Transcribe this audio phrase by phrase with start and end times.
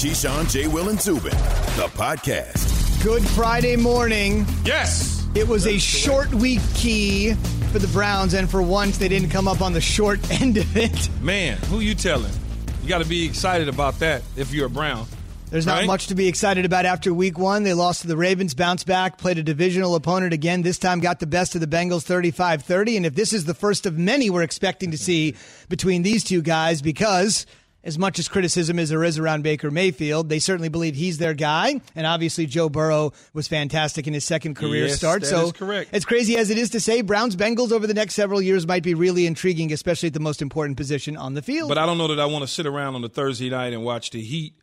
[0.00, 0.66] Keyshawn, J.
[0.66, 1.30] Will, and Zubin,
[1.76, 3.04] the podcast.
[3.04, 4.46] Good Friday morning.
[4.64, 5.26] Yes.
[5.34, 7.34] It was a short week key
[7.70, 10.74] for the Browns, and for once, they didn't come up on the short end of
[10.74, 11.10] it.
[11.20, 12.32] Man, who you telling?
[12.82, 15.06] You got to be excited about that if you're a Brown.
[15.50, 15.86] There's not Right?
[15.86, 17.64] much to be excited about after week one.
[17.64, 20.62] They lost to the Ravens, bounced back, played a divisional opponent again.
[20.62, 22.96] This time got the best of the Bengals 35 30.
[22.96, 25.34] And if this is the first of many we're expecting to see
[25.68, 27.44] between these two guys, because
[27.82, 31.32] as much as criticism as there is around Baker Mayfield, they certainly believe he's their
[31.34, 31.80] guy.
[31.94, 35.22] And obviously, Joe Burrow was fantastic in his second career Yes, start.
[35.22, 35.90] that so, is correct.
[35.94, 38.82] as crazy as it is to say, Browns Bengals over the next several years might
[38.82, 41.68] be really intriguing, especially at the most important position on the field.
[41.68, 43.82] But I don't know that I want to sit around on a Thursday night and
[43.82, 44.54] watch the Heat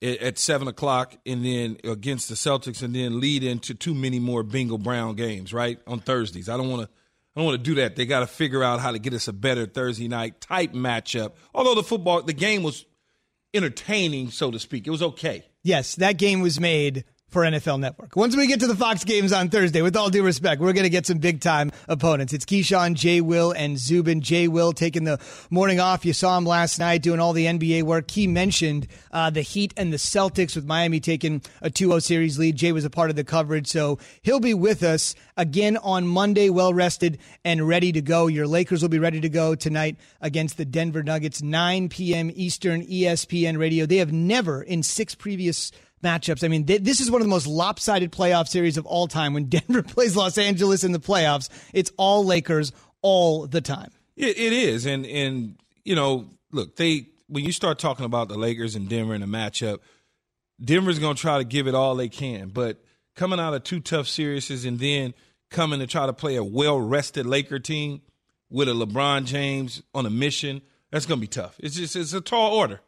[0.00, 4.18] at, at seven o'clock and then against the Celtics and then lead into too many
[4.18, 5.78] more Bengal Brown games, right?
[5.86, 6.48] On Thursdays.
[6.48, 6.88] I don't want to.
[7.38, 7.94] I don't want to do that.
[7.94, 11.34] They got to figure out how to get us a better Thursday night type matchup.
[11.54, 12.84] Although the football, the game was
[13.54, 14.88] entertaining, so to speak.
[14.88, 15.44] It was okay.
[15.62, 18.16] Yes, that game was made for NFL Network.
[18.16, 20.84] Once we get to the Fox games on Thursday, with all due respect, we're going
[20.84, 22.32] to get some big time opponents.
[22.32, 24.22] It's Keyshawn, Jay Will, and Zubin.
[24.22, 26.06] Jay Will taking the morning off.
[26.06, 28.10] You saw him last night doing all the NBA work.
[28.10, 32.38] He mentioned uh, the Heat and the Celtics with Miami taking a 2 0 series
[32.38, 32.56] lead.
[32.56, 36.48] Jay was a part of the coverage, so he'll be with us again on Monday,
[36.48, 38.26] well rested and ready to go.
[38.26, 42.30] Your Lakers will be ready to go tonight against the Denver Nuggets, 9 p.m.
[42.34, 43.84] Eastern, ESPN radio.
[43.84, 46.44] They have never, in six previous matchups.
[46.44, 49.34] I mean, th- this is one of the most lopsided playoff series of all time.
[49.34, 53.90] When Denver plays Los Angeles in the playoffs, it's all Lakers all the time.
[54.16, 58.36] It, it is, and and you know, look, they when you start talking about the
[58.36, 59.78] Lakers and Denver in a matchup,
[60.60, 62.82] Denver's going to try to give it all they can, but
[63.14, 65.14] coming out of two tough series and then
[65.50, 68.00] coming to try to play a well rested Laker team
[68.50, 71.56] with a LeBron James on a mission, that's going to be tough.
[71.58, 72.80] It's just it's a tall order.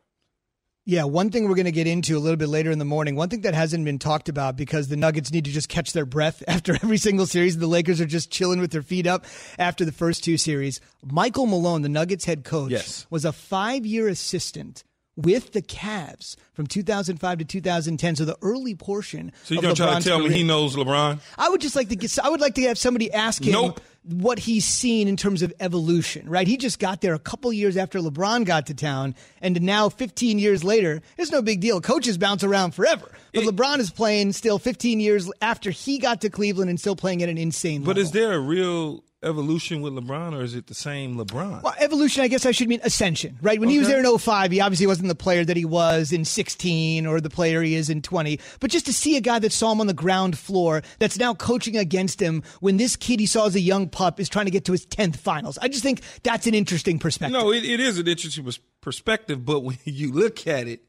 [0.90, 3.14] Yeah, one thing we're going to get into a little bit later in the morning,
[3.14, 6.04] one thing that hasn't been talked about because the Nuggets need to just catch their
[6.04, 7.56] breath after every single series.
[7.56, 9.24] The Lakers are just chilling with their feet up
[9.56, 10.80] after the first two series.
[11.04, 13.06] Michael Malone, the Nuggets head coach, Yes.
[13.08, 14.82] was a five year assistant
[15.22, 18.16] with the Cavs from 2005 to 2010.
[18.16, 19.32] So the early portion.
[19.44, 21.20] So you're going to try to tell me he knows LeBron?
[21.38, 22.18] I would just like to get.
[22.18, 23.80] I would like to have somebody ask him Nope.
[24.04, 26.28] what he's seen in terms of evolution.
[26.28, 26.46] Right?
[26.46, 30.38] He just got there a couple years after LeBron got to town, and now 15
[30.38, 31.80] years later, it's no big deal.
[31.80, 36.30] Coaches bounce around forever, but LeBron is playing still 15 years after he got to
[36.30, 37.94] Cleveland and still playing at an insane level.
[37.94, 38.02] But level.
[38.02, 41.62] is there a real evolution with LeBron, or is it the same LeBron?
[41.62, 43.60] Well, evolution, I guess I should mean ascension, right?
[43.60, 46.24] When he was there in 05, he obviously wasn't the player that he was in
[46.24, 48.40] 16 or the player he is in 20.
[48.60, 51.34] But just to see a guy that saw him on the ground floor that's now
[51.34, 54.50] coaching against him when this kid he saw as a young pup is trying to
[54.50, 55.58] get to his 10th finals.
[55.58, 57.38] I just think that's an interesting perspective.
[57.38, 60.84] No, it, it is an interesting perspective, but when you look at it,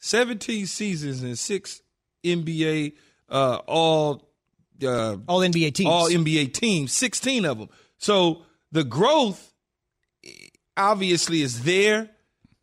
[0.00, 1.80] 17 seasons and six
[2.24, 2.94] NBA
[3.28, 4.23] uh, all
[4.82, 5.88] uh, All NBA teams.
[5.88, 7.68] all NBA teams, 16 of them.
[7.98, 8.42] So
[8.72, 9.52] the growth
[10.76, 12.10] obviously is there,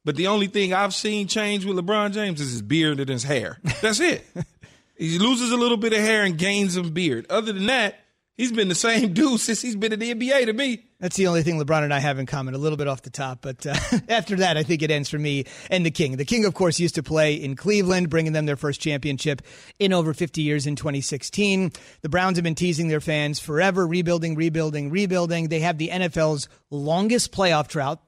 [0.03, 3.23] but the only thing I've seen change with LeBron James is his beard and his
[3.23, 3.59] hair.
[3.81, 4.25] That's it.
[4.97, 7.25] he loses a little bit of hair and gains some beard.
[7.29, 7.99] Other than that,
[8.35, 10.85] he's been the same dude since he's been in the NBA to me.
[11.01, 13.09] That's the only thing LeBron and I have in common, a little bit off the
[13.09, 13.39] top.
[13.41, 13.73] But uh,
[14.07, 16.17] after that, I think it ends for me and the King.
[16.17, 19.41] The King, of course, used to play in Cleveland, bringing them their first championship
[19.79, 21.71] in over 50 years in 2016.
[22.01, 25.47] The Browns have been teasing their fans forever, rebuilding, rebuilding, rebuilding.
[25.49, 27.99] They have the NFL's longest playoff drought.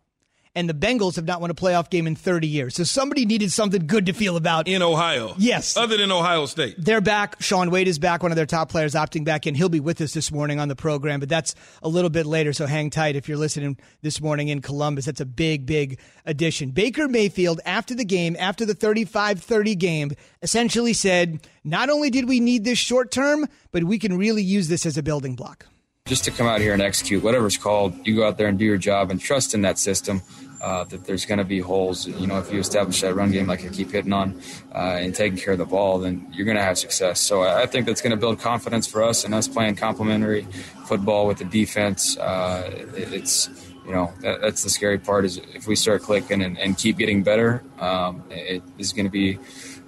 [0.56, 2.76] And the Bengals have not won a playoff game in 30 years.
[2.76, 4.68] So somebody needed something good to feel about.
[4.68, 5.34] in Ohio.
[5.40, 5.76] Yes.
[5.76, 6.76] Other than Ohio State.
[6.78, 7.42] They're back.
[7.42, 9.56] Shaun Wade is back, one of their top players opting back in.
[9.56, 12.54] He'll be with us this morning on the program, but that's a little bit later,
[12.54, 15.06] so hang tight if you're listening this morning in Columbus.
[15.06, 16.70] That's a big, big addition.
[16.70, 20.12] Baker Mayfield, after the game, after the 35 30 game,
[20.44, 24.68] essentially said, Not only did we need this short term, but we can really use
[24.68, 25.66] this as a building block.
[26.06, 27.96] just to come out here and execute whatever it's called.
[28.06, 30.22] You go out there and do your job and trust in that system.
[30.64, 32.08] Uh, that there's going to be holes.
[32.08, 34.40] You know, if you establish that run game like I keep hitting on
[34.74, 37.20] uh, and taking care of the ball, then you're going to have success.
[37.20, 40.48] So I think that's going to build confidence for us and us playing complementary
[40.86, 42.18] football with the defense.
[42.18, 43.50] Uh, it- it's
[43.86, 46.98] you know that, that's the scary part is if we start clicking and, and keep
[46.98, 49.38] getting better, um, it is going to be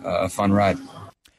[0.04, 0.78] uh, a fun ride.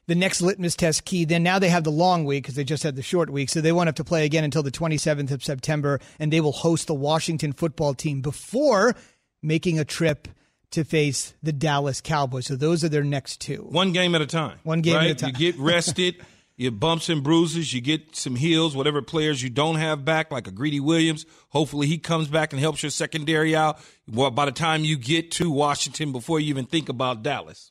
[0.06, 1.26] the next litmus test key.
[1.26, 3.60] Then now they have the long week because they just had the short week, so
[3.60, 6.86] they won't have to play again until the 27th of September, and they will host
[6.86, 8.94] the Washington football team before
[9.42, 10.28] making a trip
[10.72, 12.46] to face the Dallas Cowboys.
[12.46, 13.66] So those are their next two.
[13.70, 14.58] One game at a time.
[14.62, 15.30] One game at a time.
[15.30, 16.16] You get rested,
[16.56, 20.46] you bumps and bruises, you get some heals, whatever players you don't have back, like
[20.46, 21.24] a Greedy Williams.
[21.50, 23.78] Hopefully he comes back and helps your secondary out.
[24.10, 27.70] Well, by the time you get to Washington, before you even think about Dallas.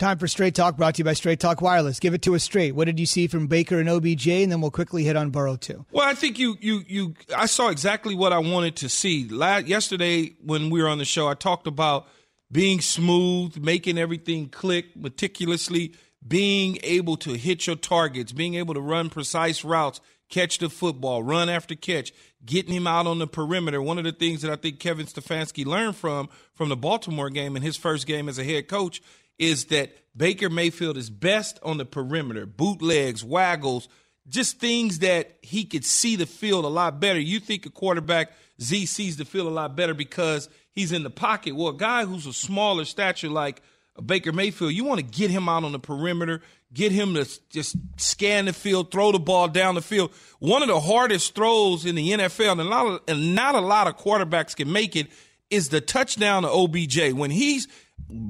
[0.00, 2.00] Time for Straight Talk brought to you by Straight Talk Wireless.
[2.00, 2.74] Give it to us straight.
[2.74, 4.28] What did you see from Baker and OBJ?
[4.28, 5.84] And then we'll quickly hit on Burrow too.
[5.92, 9.28] Well, I think you you you I saw exactly what I wanted to see.
[9.28, 12.06] Last, yesterday when we were on the show, I talked about
[12.50, 15.92] being smooth, making everything click meticulously,
[16.26, 20.00] being able to hit your targets, being able to run precise routes,
[20.30, 22.10] catch the football, run after catch,
[22.42, 23.82] getting him out on the perimeter.
[23.82, 27.54] One of the things that I think Kevin Stefanski learned from from the Baltimore game
[27.54, 29.02] in his first game as a head coach
[29.40, 33.88] is that Baker Mayfield is best on the perimeter, bootlegs, waggles,
[34.28, 37.18] just things that he could see the field a lot better.
[37.18, 41.10] You think a quarterback Z sees the field a lot better because he's in the
[41.10, 41.56] pocket.
[41.56, 43.62] Well, a guy who's a smaller stature like
[44.04, 47.76] Baker Mayfield, you want to get him out on the perimeter, get him to just
[47.96, 50.12] scan the field, throw the ball down the field.
[50.38, 54.70] One of the hardest throws in the NFL, and, not a, lot of quarterbacks can
[54.70, 55.08] make it,
[55.48, 57.12] is the touchdown to OBJ.
[57.12, 57.66] When he's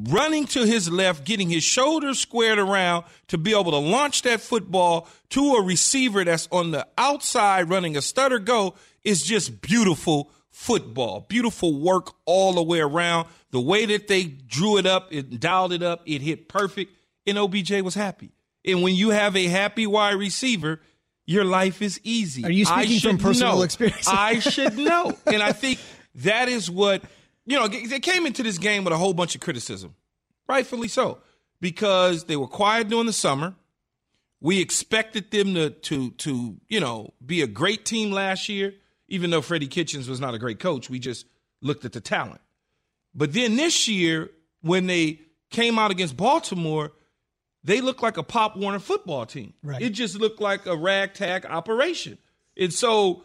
[0.08, 4.40] running to his left, getting his shoulders squared around to be able to launch that
[4.40, 8.74] football to a receiver that's on the outside running a stutter go
[9.04, 11.26] is just beautiful football.
[11.28, 13.28] Beautiful work all the way around.
[13.50, 16.94] The way that they drew it up, it dialed it up, it hit perfect,
[17.26, 18.30] and OBJ was happy.
[18.64, 20.80] And when you have a happy wide receiver,
[21.24, 22.44] your life is easy.
[22.44, 23.62] Are you speaking from personal know.
[23.62, 24.06] experience?
[24.08, 25.16] I should know.
[25.26, 25.78] And I think
[26.16, 27.02] that is what
[27.50, 29.97] you know, they came into this game with a whole bunch of criticism,
[30.49, 31.19] rightfully so,
[31.61, 33.56] because they were quiet during the summer.
[34.41, 38.75] We expected them to to to you know be a great team last year,
[39.08, 40.88] even though Freddie Kitchens was not a great coach.
[40.88, 41.26] We just
[41.61, 42.41] looked at the talent.
[43.17, 44.31] But then this year,
[44.61, 45.20] when they
[45.50, 46.93] came out against Baltimore,
[47.64, 49.55] they looked like a Pop Warner football team.
[49.64, 49.82] Right.
[49.82, 52.17] It just looked like a ragtag operation.
[52.56, 53.25] And so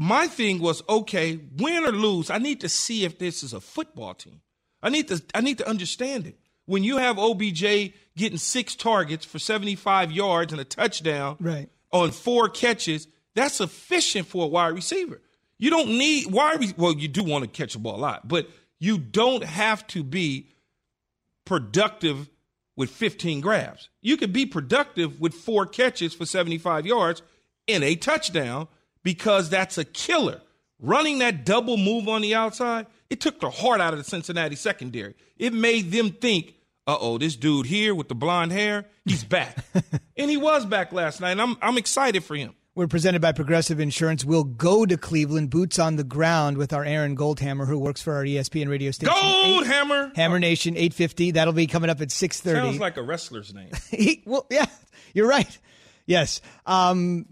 [0.00, 3.60] my thing was okay, win or lose, I need to see if this is a
[3.60, 4.40] football team.
[4.80, 6.38] I need to I need to understand it.
[6.66, 11.68] When you have OBJ getting six targets for 75 yards and a touchdown right.
[11.90, 15.20] on four catches, that's sufficient for a wide receiver.
[15.58, 18.48] You don't need wide well, you do want to catch the ball a lot, but
[18.78, 20.46] you don't have to be
[21.44, 22.30] productive
[22.76, 23.88] with 15 grabs.
[24.00, 27.20] You could be productive with four catches for 75 yards
[27.66, 28.68] and a touchdown
[29.02, 30.40] because that's a killer.
[30.80, 34.54] Running that double move on the outside, it took the heart out of the Cincinnati
[34.56, 35.14] secondary.
[35.36, 36.54] It made them think,
[36.86, 39.56] uh oh, this dude here with the blonde hair, he's back.
[40.16, 42.54] and he was back last night, and I'm, I'm excited for him.
[42.78, 44.24] We're presented by Progressive Insurance.
[44.24, 48.14] We'll go to Cleveland, boots on the ground, with our Aaron Goldhammer, who works for
[48.14, 49.12] our ESPN radio station.
[49.12, 50.14] Goldhammer!
[50.14, 51.32] Hammer Nation, 850.
[51.32, 52.52] That'll be coming up at 6.30.
[52.52, 53.72] Sounds like a wrestler's name.
[54.26, 54.66] well, yeah,
[55.12, 55.58] you're right.
[56.06, 56.40] Yes.
[56.66, 57.26] Um,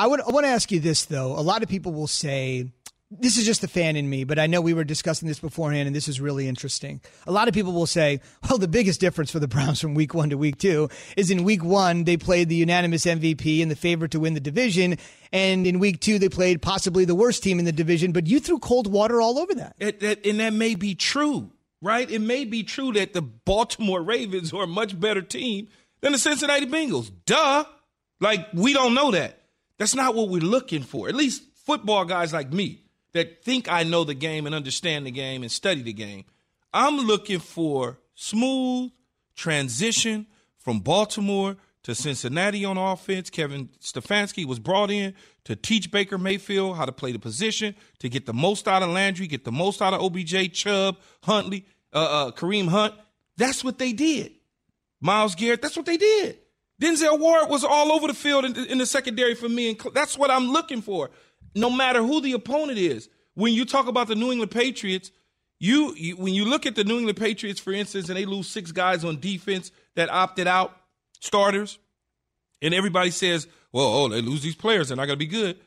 [0.00, 1.38] I would I want to ask you this though.
[1.38, 2.72] A lot of people will say
[3.10, 5.88] this is just the fan in me, but I know we were discussing this beforehand,
[5.88, 7.02] and this is really interesting.
[7.26, 10.14] A lot of people will say, well, the biggest difference for the Browns from week
[10.14, 10.88] one to week two
[11.18, 14.40] is in week one, they played the unanimous MVP and the favorite to win the
[14.40, 14.96] division.
[15.32, 18.40] And in week two, they played possibly the worst team in the division, but you
[18.40, 19.74] threw cold water all over that.
[19.78, 21.50] It, it, and that may be true,
[21.82, 22.10] right?
[22.10, 25.68] It may be true that the Baltimore Ravens are a much better team
[26.00, 27.10] than the Cincinnati Bengals.
[27.26, 27.64] Duh.
[28.18, 29.39] Like, we don't know that.
[29.80, 31.08] That's not what we're looking for.
[31.08, 32.82] At least football guys like me
[33.14, 36.26] that think I know the game and understand the game and study the game.
[36.70, 38.90] I'm looking for smooth
[39.34, 40.26] transition
[40.58, 43.30] from Baltimore to Cincinnati on offense.
[43.30, 45.14] Kevin Stefanski was brought in
[45.44, 48.90] to teach Baker Mayfield how to play the position, to get the most out of
[48.90, 51.64] Landry, get the most out of OBJ, Chubb, Huntley,
[51.94, 52.92] uh, uh, Kareem Hunt.
[53.38, 54.32] That's what they did.
[55.00, 56.36] Myles Garrett, that's what they did.
[56.80, 60.16] Denzel Ward was all over the field in, in the secondary for me, and that's
[60.16, 61.10] what I'm looking for.
[61.54, 65.10] No matter who the opponent is, when you talk about the New England Patriots,
[65.58, 68.48] you, you when you look at the New England Patriots, for instance, and they lose
[68.48, 70.74] six guys on defense that opted out
[71.20, 71.78] starters,
[72.62, 75.58] and everybody says, "Well, oh, they lose these players, they're not going to be good."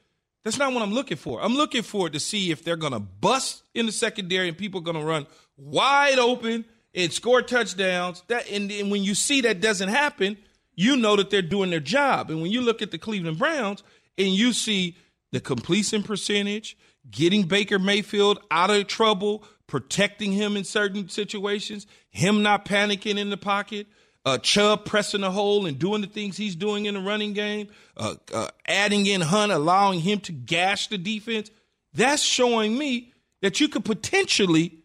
[0.43, 1.41] That's not what I'm looking for.
[1.41, 4.81] I'm looking for to see if they're going to bust in the secondary and people
[4.81, 8.23] are going to run wide open and score touchdowns.
[8.27, 10.37] That and, and when you see that doesn't happen
[10.75, 12.29] you know that they're doing their job.
[12.29, 13.83] And when you look at the Cleveland Browns
[14.17, 14.97] and you see
[15.31, 16.77] the completion percentage,
[17.09, 23.29] getting Baker Mayfield out of trouble, protecting him in certain situations, him not panicking in
[23.29, 23.87] the pocket,
[24.25, 27.67] uh, Chubb pressing the hole and doing the things he's doing in the running game,
[27.97, 31.51] uh, uh, adding in Hunt, allowing him to gash the defense.
[31.93, 33.11] That's showing me
[33.41, 34.79] that you could potentially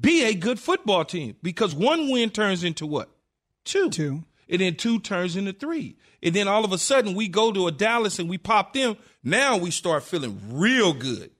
[0.00, 3.10] be a good football team because one win turns into what?
[3.64, 3.90] Two.
[3.90, 5.96] Two and then two turns into three.
[6.22, 8.96] And then all of a sudden we go to a Dallas and we pop them.
[9.22, 11.30] Now we start feeling real good.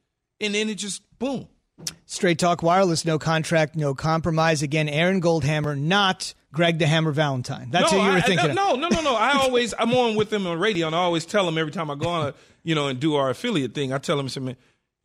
[0.40, 1.48] And then it just boom.
[2.06, 4.62] Straight Talk Wireless, no contract, no compromise.
[4.62, 7.70] Again, Aaron Goldhammer, not Greg the Hammer Valentine.
[7.70, 8.54] That's no, who you were I, thinking.
[8.54, 9.14] no, no, no, no.
[9.14, 11.90] I always I'm on with them on radio, and I always tell them every time
[11.90, 12.34] I go on, a,
[12.64, 13.92] you know, and do our affiliate thing.
[13.92, 14.56] I tell them, man,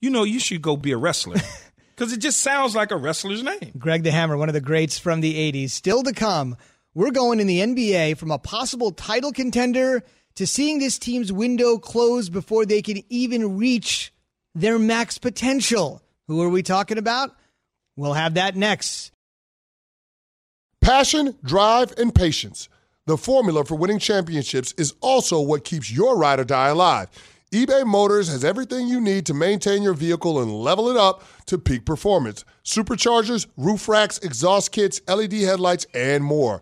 [0.01, 1.37] you know, you should go be a wrestler
[1.95, 3.71] because it just sounds like a wrestler's name.
[3.77, 5.71] Greg the Hammer, one of the greats from the '80s.
[5.71, 6.55] Still to come,
[6.95, 10.03] we're going in the NBA from a possible title contender
[10.35, 14.13] to seeing this team's window close before they can even reach
[14.55, 16.01] their max potential.
[16.27, 17.35] Who are we talking about?
[17.95, 19.11] We'll have that next.
[20.81, 22.69] Passion, drive, and patience.
[23.05, 27.09] The formula for winning championships is also what keeps your ride or die alive.
[27.51, 31.57] eBay Motors has everything you need to maintain your vehicle and level it up to
[31.57, 36.61] peak performance superchargers, roof racks, exhaust kits, LED headlights, and more.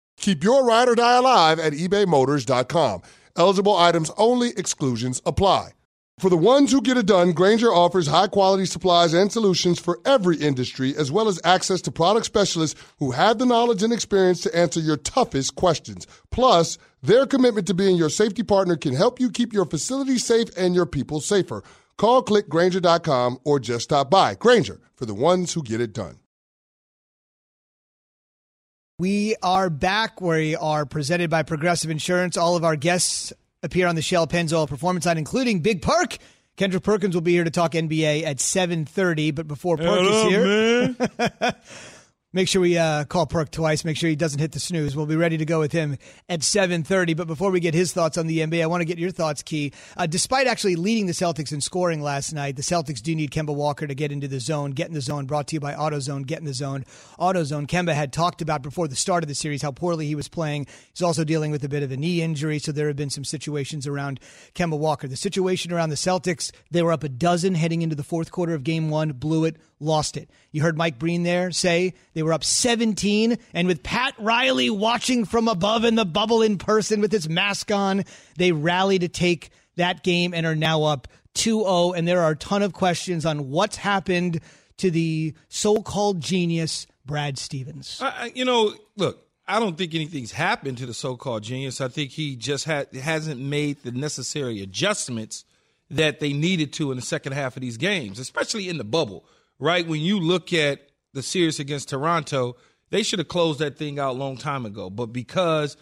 [0.21, 3.01] Keep your ride or die alive at ebaymotors.com.
[3.35, 5.71] Eligible items only, exclusions apply.
[6.19, 9.99] For the ones who get it done, Grainger offers high quality supplies and solutions for
[10.05, 14.41] every industry, as well as access to product specialists who have the knowledge and experience
[14.41, 16.05] to answer your toughest questions.
[16.29, 20.49] Plus, their commitment to being your safety partner can help you keep your facility safe
[20.55, 21.63] and your people safer.
[21.97, 24.35] Call clickgrainger.com or just stop by.
[24.35, 26.20] Grainger for the ones who get it done.
[29.01, 30.21] We are back.
[30.21, 32.37] We are presented by Progressive Insurance.
[32.37, 36.19] All of our guests appear on the Shell Pennzoil Performance Line, including Big Perk.
[36.55, 40.29] Kendrick Perkins will be here to talk NBA at 7.30, but before Perk Hello, is
[40.29, 41.55] here,
[42.33, 43.83] make sure we uh, call Perk twice.
[43.83, 44.95] Make sure he doesn't hit the snooze.
[44.95, 45.97] We'll be ready to go with him
[46.29, 47.15] at 7.30.
[47.17, 49.41] But before we get his thoughts on the NBA, I want to get your thoughts,
[49.41, 49.73] Key.
[49.97, 53.53] Uh, despite actually leading the Celtics in scoring last night, the Celtics do need Kemba
[53.53, 54.71] Walker to get into the zone.
[54.71, 56.25] Get in the zone, brought to you by AutoZone.
[56.25, 56.85] Get in the zone.
[57.19, 57.67] AutoZone.
[57.67, 60.67] Kemba had talked about before the start of the series how poorly he was playing.
[60.93, 63.25] He's also dealing with a bit of a knee injury, so there have been some
[63.25, 64.19] situations around
[64.55, 65.07] Kemba Walker.
[65.07, 68.53] The situation around the Celtics, they were up a dozen heading into the fourth quarter
[68.53, 70.29] of game one, blew it, lost it.
[70.51, 75.25] You heard Mike Breen there say they were up 17, and with Pat Riley watching
[75.25, 78.03] from above in the bubble in person with his mask on,
[78.37, 82.35] they rallied to take that game and are now up 2-0 and there are a
[82.35, 84.41] ton of questions on what's happened
[84.77, 88.01] to the so-called genius Brad Stevens.
[88.33, 91.81] You know, look, I don't think anything's happened to the so-called genius.
[91.81, 95.45] I think he just had hasn't made the necessary adjustments
[95.89, 99.25] that they needed to in the second half of these games, especially in the bubble.
[99.59, 102.55] Right when you look at the series against Toronto,
[102.89, 104.89] they should have closed that thing out a long time ago.
[104.89, 105.77] But because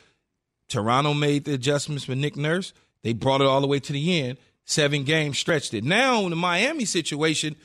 [0.68, 4.22] Toronto made the adjustments with Nick Nurse, they brought it all the way to the
[4.22, 4.38] end.
[4.66, 5.84] Seven games stretched it.
[5.84, 7.56] Now in the Miami situation,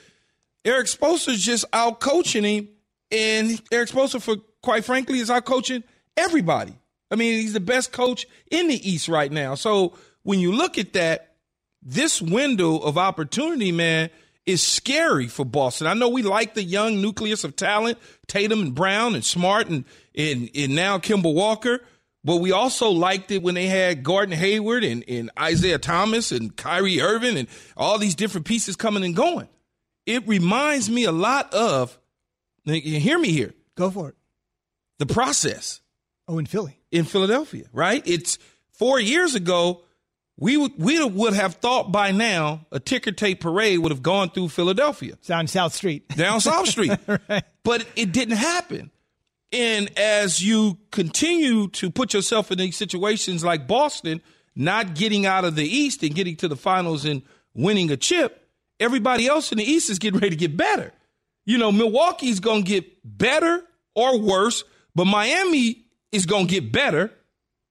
[0.64, 2.68] Erik Spoelstra's just out coaching him,
[3.10, 5.84] and Erik Spoelstra, for quite frankly, is out coaching
[6.16, 6.72] everybody.
[7.10, 9.54] I mean, he's the best coach in the East right now.
[9.54, 9.92] So
[10.22, 11.36] when you look at that,
[11.82, 14.08] this window of opportunity, man,
[14.46, 15.86] is scary for Boston.
[15.86, 19.84] I know we like the young nucleus of talent, Tatum and Brown and Smart and
[20.14, 21.80] and, and now Kemba Walker.
[22.26, 26.56] But we also liked it when they had Gordon Hayward and, and Isaiah Thomas and
[26.56, 29.46] Kyrie Irving and all these different pieces coming and going.
[30.06, 31.98] It reminds me a lot of,
[32.64, 34.14] hear me here, Go for it.
[34.98, 35.82] the process
[36.26, 36.78] Oh, in Philly.
[36.90, 38.02] in Philadelphia, right?
[38.06, 38.38] It's
[38.72, 39.82] four years ago.
[40.36, 44.30] We would we would have thought by now a ticker tape parade would have gone
[44.30, 46.08] through Philadelphia Down South Street.
[46.16, 46.92] down South Street,
[47.62, 48.90] but it didn't happen.
[49.52, 54.20] And as you continue to put yourself in these situations like Boston,
[54.56, 57.22] not getting out of the East and getting to the finals and
[57.54, 58.48] winning a chip,
[58.80, 60.92] everybody else in the East is getting ready to get better.
[61.46, 63.62] You know, Milwaukee's going to get better
[63.94, 64.64] or worse,
[64.96, 67.12] but Miami is going to get better,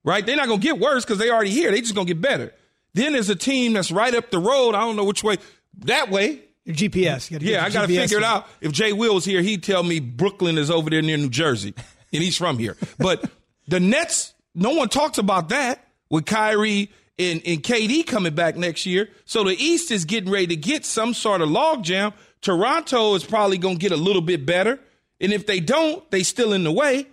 [0.03, 0.25] right?
[0.25, 1.71] They're not going to get worse because they already here.
[1.71, 2.53] They just going to get better.
[2.93, 4.75] Then there's a team that's right up the road.
[4.75, 5.37] I don't know which way.
[5.79, 7.31] That way, Your GPS.
[7.31, 8.47] You yeah, your I got to figure it out.
[8.61, 11.73] If Jay Will was here, he'd tell me Brooklyn is over there near New Jersey,
[11.77, 12.77] and he's from here.
[12.99, 13.29] But
[13.67, 18.85] the Nets, no one talks about that with Kyrie and, and KD coming back next
[18.85, 19.09] year.
[19.25, 22.13] So the East is getting ready to get some sort of logjam.
[22.41, 24.79] Toronto is probably going to get a little bit better.
[25.19, 27.07] And if they don't, they still in the way.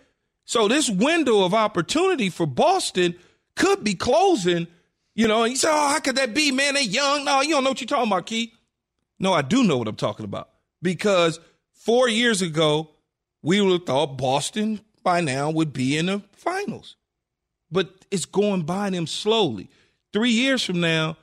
[0.50, 3.14] So this window of opportunity for Boston
[3.54, 4.66] could be closing.
[5.14, 6.74] You know, and you say, oh, how could that be, man?
[6.74, 7.24] They young.
[7.24, 8.52] No, you don't know what you're talking about, Keith.
[9.20, 10.48] No, I do know what I'm talking about
[10.82, 11.38] because
[11.70, 12.90] four years ago,
[13.42, 16.96] we would have thought Boston by now would be in the finals.
[17.70, 19.70] but it's going by them slowly.
[20.12, 21.16] Three years from now,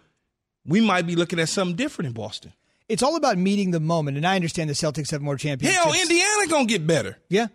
[0.66, 2.54] we might be looking at something different in Boston.
[2.88, 5.84] It's all about meeting the moment, and I understand the Celtics have more championships.
[5.84, 7.18] Hell, Indiana gonna get better.
[7.28, 7.48] Yeah,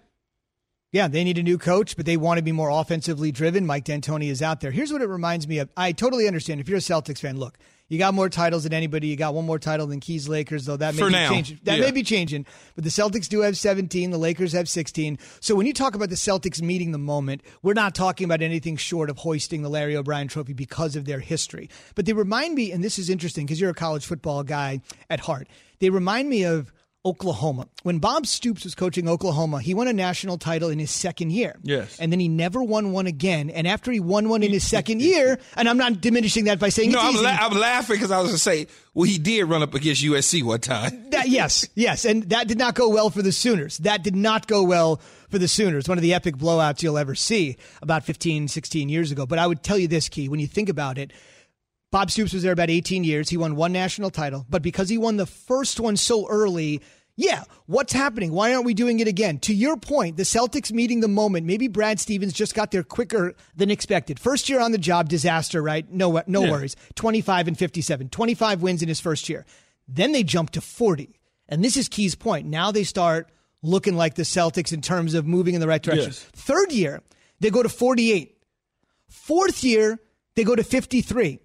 [0.93, 3.67] yeah, they need a new coach, but they want to be more offensively driven.
[3.67, 4.71] Mike D'Antoni is out there.
[4.71, 5.71] Here's what it reminds me of.
[5.77, 6.61] I totally understand.
[6.61, 7.57] If you're a Celtics fan, look,
[7.89, 9.09] you got more titles than anybody.
[9.09, 11.29] You got one more title than Keys Lakers, though that may For be now.
[11.31, 11.59] changing.
[11.65, 11.85] That Yeah.
[11.87, 12.47] may be changing.
[12.75, 14.11] But the Celtics do have 17.
[14.11, 15.19] The Lakers have 16.
[15.41, 18.77] So when you talk about the Celtics meeting the moment, we're not talking about anything
[18.77, 21.69] short of hoisting the Larry O'Brien Trophy because of their history.
[21.95, 24.81] But they remind me, and this is interesting because you're a college football guy
[25.11, 25.49] at heart.
[25.81, 26.73] They remind me of
[27.05, 27.67] Oklahoma.
[27.83, 31.57] When Bob Stoops was coaching Oklahoma, he won a national title in his second year.
[31.63, 31.99] Yes.
[31.99, 33.51] And then he never won one again.
[33.51, 36.69] And after he won one in his second year, and I'm not diminishing that by
[36.69, 37.25] saying No, it's I'm, easy.
[37.25, 40.43] la- I'm laughing because I was gonna say, well, he did run up against USC
[40.45, 41.07] one time.
[41.13, 42.07] That, yes, yes.
[42.07, 43.77] And that did not go well for the Sooners.
[43.79, 44.97] That did not go well
[45.29, 45.87] for the Sooners.
[45.87, 49.27] One of the epic blowouts you'll ever see about 15, 16 years ago.
[49.27, 51.13] But I would tell you this, Key, when you think about it,
[51.93, 53.29] Bob Stoops was there about 18 years.
[53.29, 54.45] He won one national title.
[54.51, 56.81] But because he won the first one so early,
[57.17, 58.33] yeah, what's happening?
[58.33, 59.39] Why aren't we doing it again?
[59.41, 61.47] To your point, the Celtics meeting the moment.
[61.47, 64.19] Maybe Brad Stevens just got there quicker than expected.
[64.19, 65.89] First year on the job, disaster, right?
[65.93, 66.51] No, no Yeah.
[66.51, 66.75] worries.
[66.95, 69.45] 25 and 57, 25 wins in his first year.
[69.87, 71.11] Then they jump to 40.
[71.49, 72.47] And this is Key's point.
[72.47, 73.29] Now they start
[73.63, 76.07] looking like the Celtics in terms of moving in the right direction.
[76.07, 76.27] Yes.
[76.33, 77.03] Third year,
[77.41, 78.39] they go to 48.
[79.09, 80.01] Fourth year,
[80.35, 81.39] they go to 53.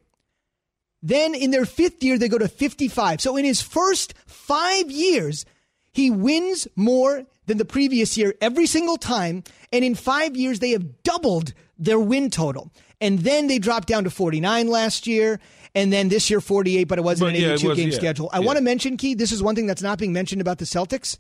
[1.03, 3.21] Then in their fifth year, they go to 55.
[3.21, 5.45] So in his first five years,
[5.93, 9.43] he wins more than the previous year every single time.
[9.71, 12.71] And in five years, they have doubled their win total.
[12.99, 15.39] And then they dropped down to 49 last year.
[15.75, 17.95] And then this year, 48, but it wasn't But an yeah, 82 was- game yeah,
[17.95, 18.29] schedule.
[18.33, 18.45] I yeah.
[18.45, 21.17] want to mention, Key, this is one thing that's not being mentioned about the Celtics.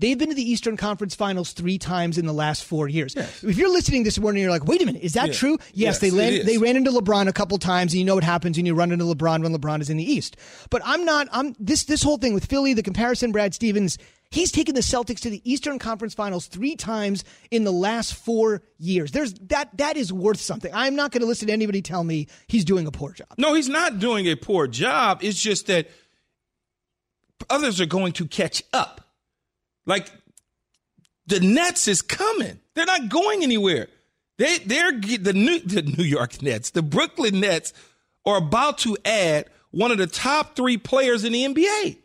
[0.00, 3.14] They've been to the Eastern Conference Finals three times in the last four years.
[3.14, 5.34] If you're listening this morning, you're like, "Wait a minute, is that Yeah.
[5.34, 6.46] true?" Yes, Yes, they is.
[6.46, 8.92] they ran into LeBron a couple times, and you know what happens when you run
[8.92, 10.36] into LeBron when LeBron is in the East.
[10.70, 11.28] But I'm not.
[11.30, 13.98] I'm this this whole thing with Philly, the comparison, Brad Stevens.
[14.32, 18.62] He's taken the Celtics to the Eastern Conference Finals three times in the last four
[18.78, 19.10] years.
[19.10, 20.70] There's that that is worth something.
[20.72, 23.28] I'm not going to listen to anybody tell me he's doing a poor job.
[23.38, 25.18] No, he's not doing a poor job.
[25.22, 25.90] It's just that
[27.48, 29.00] others are going to catch up.
[29.90, 30.08] Like
[31.26, 32.60] the Nets is coming.
[32.74, 33.88] They're not going anywhere.
[34.38, 37.72] They they're the New the New York Nets, the Brooklyn Nets
[38.24, 41.96] are about to add one of the top three players in the NBA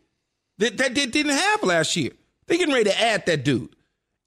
[0.58, 2.10] that that they didn't have last year.
[2.48, 3.76] They're getting ready to add that dude.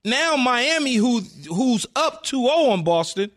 [0.04, 3.32] Now Miami, who who's up 2-0 on Boston,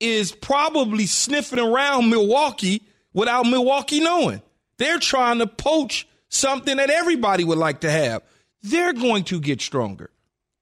[0.00, 2.82] is probably sniffing around Milwaukee
[3.14, 4.42] without Milwaukee knowing.
[4.76, 8.22] They're trying to poach something that everybody would like to have.
[8.62, 10.10] They're going to get stronger.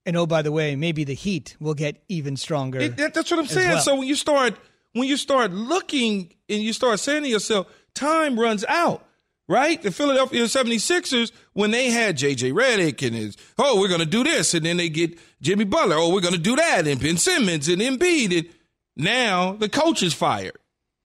[0.04, 2.78] And oh, by the way, maybe the Heat will get even stronger.
[2.80, 3.68] It- that- that's what I'm saying.
[3.70, 3.80] well.
[3.80, 4.56] So when you start
[4.92, 9.02] when you start looking and you start saying to yourself, time runs out.
[9.48, 9.80] Right?
[9.80, 14.54] The Philadelphia 76ers, when they had JJ Redick and his, oh, we're gonna do this,
[14.54, 17.80] and then they get Jimmy Butler, oh, we're gonna do that, and Ben Simmons and
[17.80, 18.37] Embiid.
[18.38, 18.48] And
[18.96, 20.56] now the coach is fired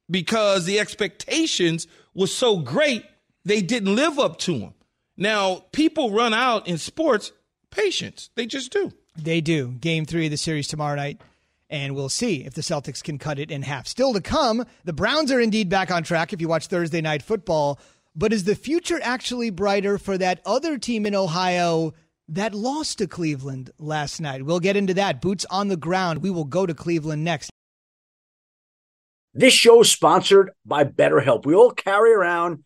[0.10, 3.06] because the expectations was so great
[3.46, 4.74] they didn't live up to them.
[5.18, 7.32] Now, people run out in sports
[7.70, 8.30] patience.
[8.36, 8.92] They just do.
[9.16, 9.70] They do.
[9.70, 11.22] Game three of the series tomorrow night.
[11.70, 13.88] And we'll see if the Celtics can cut it in half.
[13.88, 17.24] Still to come, the Browns are indeed back on track if you watch Thursday night
[17.24, 17.80] football.
[18.14, 21.94] But is the future actually brighter for that other team in Ohio
[22.28, 24.44] that lost to Cleveland last night?
[24.44, 25.22] We'll get into that.
[25.22, 26.22] Boots on the ground.
[26.22, 27.50] We will go to Cleveland next.
[29.34, 31.46] This show is sponsored by BetterHelp.
[31.46, 32.66] We all carry around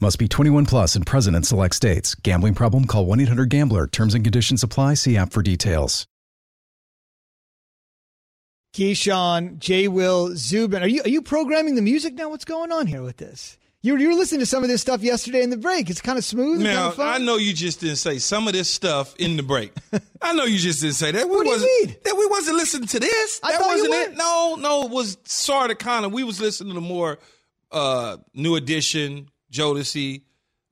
[0.00, 2.14] Must be 21 plus and present in select states.
[2.16, 2.84] Gambling problem?
[2.86, 3.86] Call 1 800 GAMBLER.
[3.86, 4.94] Terms and conditions apply.
[4.94, 6.06] See app for details.
[8.74, 9.86] Keyshawn, J.
[9.86, 12.28] Will, Zubin, are you are you programming the music now?
[12.30, 13.56] What's going on here with this?
[13.82, 15.90] You were, you were listening to some of this stuff yesterday in the break.
[15.90, 16.60] It's kind of smooth.
[16.60, 19.42] Now, kind of I know you just didn't say some of this stuff in the
[19.44, 19.72] break.
[20.22, 21.28] I know you just didn't say that.
[21.28, 21.96] We What do you wasn't, mean?
[22.04, 23.40] That we wasn't listening to this.
[23.44, 24.12] I that thought you wasn't were.
[24.12, 24.16] it.
[24.16, 26.12] No, no, it was sort of kind of.
[26.12, 27.18] We was listening to the more
[27.70, 30.22] uh, New Edition, Jodeci,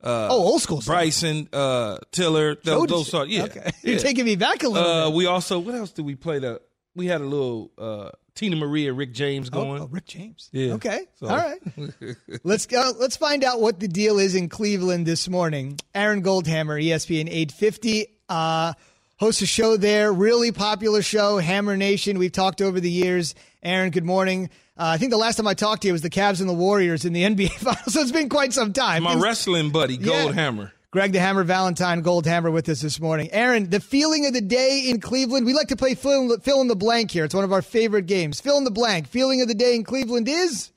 [0.03, 0.93] uh, Oh, old school stuff.
[0.93, 3.29] Bryson, uh, Tiller, those, those sort.
[3.29, 3.71] Yeah, Okay.
[3.83, 3.99] You're yeah.
[3.99, 5.15] taking me back a little Uh, bit.
[5.15, 6.39] we also what else did we play?
[6.39, 6.61] The
[6.95, 9.81] we had a little uh, Teena Marie, Rick James Oh, going.
[9.81, 10.49] oh, Rick James.
[10.51, 10.73] Yeah.
[10.73, 11.05] Okay.
[11.19, 11.59] So- All right.
[12.43, 12.91] let's go.
[12.99, 15.79] Let's find out what the deal is in Cleveland this morning.
[15.95, 18.73] Aaron Goldhammer, ESPN 850, uh,
[19.17, 20.11] hosts a show there.
[20.11, 22.17] Really popular show, Hammer Nation.
[22.19, 23.35] We've talked over the years.
[23.63, 24.49] Aaron, good morning.
[24.77, 26.53] Uh, I think the last time I talked to you was the Cavs and the
[26.53, 27.93] Warriors in the NBA Finals.
[27.93, 29.03] So it's been quite some time.
[29.03, 30.25] My Things- wrestling buddy, Yeah.
[30.25, 30.71] Goldhammer.
[30.91, 33.27] Greg the Hammer Valentine Goldhammer with us this morning.
[33.31, 35.43] Aaron, the feeling of the day in Cleveland.
[35.43, 37.25] We like to play fill in, the, fill in the blank here.
[37.25, 38.39] It's one of our favorite games.
[38.39, 39.07] Fill in the blank.
[39.07, 40.71] Feeling of the day in Cleveland is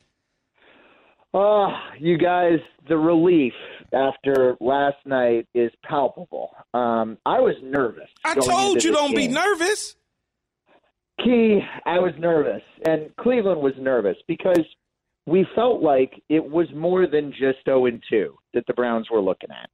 [1.34, 1.68] Oh,
[2.00, 3.52] you guys, the relief
[3.92, 6.48] after last night is palpable.
[6.72, 8.08] Um, I was nervous.
[8.24, 9.95] I told you don't be nervous.
[11.22, 14.64] Key, I was nervous, and Cleveland was nervous because
[15.26, 19.20] we felt like it was more than just 0 and 2 that the Browns were
[19.20, 19.70] looking at.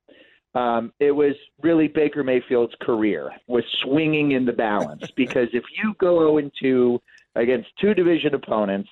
[0.55, 5.95] Um, it was really Baker Mayfield's career was swinging in the balance because if you
[5.99, 7.01] go 0 and 2
[7.35, 8.91] against two division opponents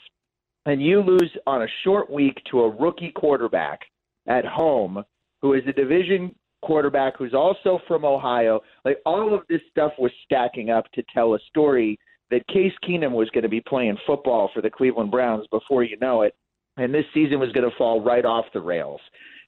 [0.66, 3.80] and you lose on a short week to a rookie quarterback
[4.26, 5.04] at home
[5.42, 10.12] who is a division quarterback who's also from Ohio, like all of this stuff was
[10.24, 11.98] stacking up to tell a story
[12.30, 15.96] that Case Keenum was going to be playing football for the Cleveland Browns before you
[16.00, 16.34] know it,
[16.76, 19.00] and this season was going to fall right off the rails.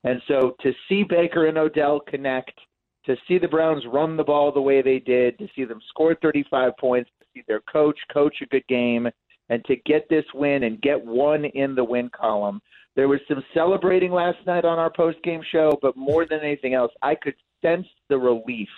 [0.05, 2.59] And so to see Baker and Odell connect,
[3.07, 6.16] to see the Browns run the ball the way they did, to see them score
[6.21, 9.09] 35 points, to see their coach coach a good game,
[9.49, 12.61] and to get this win and get one in the win column.
[12.95, 16.75] There was some celebrating last night on our post game show, but more than anything
[16.75, 18.68] else, I could sense the relief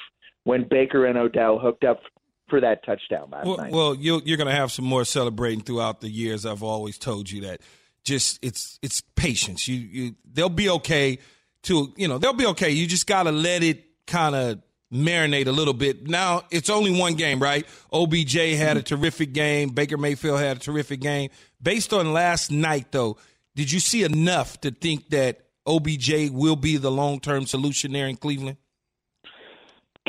[0.44, 2.00] when Baker and Odell hooked up
[2.48, 3.72] for that touchdown last Well, night.
[3.72, 6.44] well you're, you're going to have some more celebrating throughout the years.
[6.46, 7.60] I've always told you that.
[8.04, 9.66] Just it's it's patience.
[9.66, 11.18] You you they'll be okay.
[11.62, 12.70] To you know they'll be okay.
[12.70, 14.60] You just got to let it kind of
[14.92, 16.06] marinate a little bit.
[16.06, 17.66] Now it's only one game, right?
[17.92, 18.94] OBJ had a mm-hmm.
[18.94, 19.70] terrific game.
[19.70, 21.30] Baker Mayfield had a terrific game.
[21.62, 23.16] Based on last night, though,
[23.56, 28.06] did you see enough to think that OBJ will be the long term solution there
[28.06, 28.58] in Cleveland?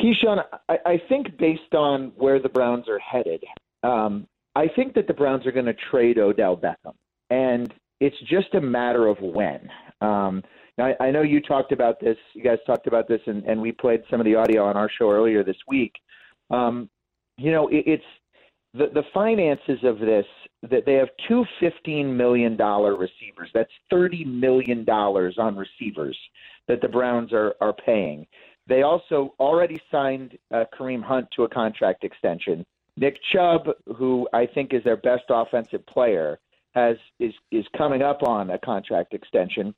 [0.06, 3.42] Keyshawn, I, I think based on where the Browns are headed,
[3.82, 6.94] um, I think that the Browns are going to trade Odell Beckham,
[7.30, 9.68] and it's just a matter of when.
[10.00, 10.42] Um,
[10.78, 12.16] I, I know you talked about this.
[12.34, 14.90] You guys talked about this, and, and we played some of the audio on our
[14.98, 15.92] show earlier this week.
[16.50, 16.88] Um,
[17.38, 18.04] you know, it, it's
[18.74, 20.26] the the finances of this
[20.70, 23.50] that they have two fifteen million dollar receivers.
[23.54, 26.16] That's thirty million dollars on receivers
[26.68, 28.26] that the Browns are are paying.
[28.66, 32.64] They also already signed uh, Kareem Hunt to a contract extension.
[32.96, 36.38] Nick Chubb, who I think is their best offensive player,
[36.74, 39.74] has is is coming up on a contract extension.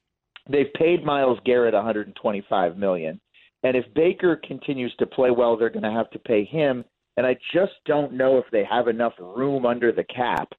[0.49, 3.21] They've paid Myles Garrett 125 million,
[3.63, 6.85] and if Baker continues to play well, they're going to have to pay him.
[7.17, 10.53] And I just don't know if they have enough room under the cap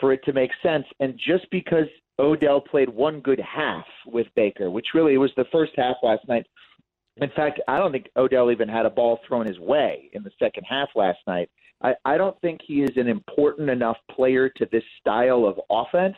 [0.00, 0.86] for it to make sense.
[1.00, 1.86] And just because
[2.18, 6.46] Odell played one good half with Baker, which really was the first half last night,
[7.20, 10.30] in fact, I don't think Odell even had a ball thrown his way in the
[10.38, 11.50] second half last night.
[11.82, 16.16] I, I don't think he is an important enough player to this style of offense.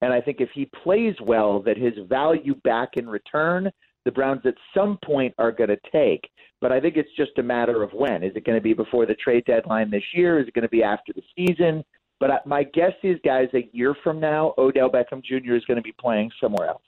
[0.00, 3.70] And I think if he plays well, that his value back in return,
[4.04, 6.30] the Browns at some point are going to take.
[6.60, 8.22] But I think it's just a matter of when.
[8.22, 10.38] Is it going to be before the trade deadline this year?
[10.38, 11.84] Is it going to be after the season?
[12.20, 15.54] But I- my guess is, guys, a year from now, Odell Beckham Jr.
[15.54, 16.82] is going to be playing somewhere else.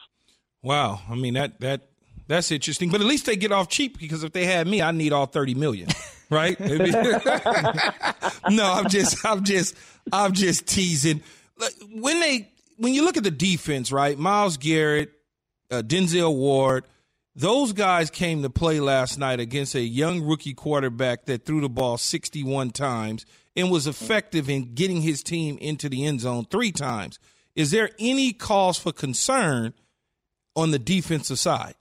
[0.62, 1.89] Wow, I mean that that
[2.30, 2.90] that's interesting.
[2.90, 5.26] But at least they get off cheap because if they had me, I need all
[5.26, 5.88] thirty million,
[6.30, 6.58] right?
[6.60, 6.70] no,
[8.72, 9.74] I'm just I'm just
[10.12, 11.22] I'm just teasing.
[11.92, 14.16] When they when you look at the defense, right?
[14.16, 15.10] Myles Garrett,
[15.72, 16.84] uh, Denzel Ward,
[17.34, 21.68] Those guys came to play last night against a young rookie quarterback that threw the
[21.68, 26.72] ball 61 times and was effective in getting his team into the end zone three
[26.72, 27.18] times.
[27.56, 29.74] Is there any cause for concern
[30.54, 31.74] on the defensive side?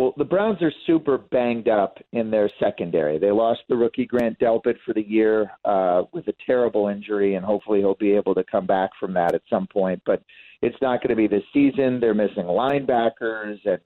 [0.00, 3.18] Well, the Browns are super banged up in their secondary.
[3.18, 7.44] They lost the rookie Grant Delpit for the year uh, with a terrible injury, and
[7.44, 10.00] hopefully he'll be able to come back from that at some point.
[10.06, 10.22] But
[10.62, 12.00] it's not going to be this season.
[12.00, 13.78] They're missing linebackers and